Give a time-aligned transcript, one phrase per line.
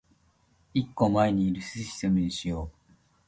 [0.73, 2.91] 一個前にいるシステムにしよう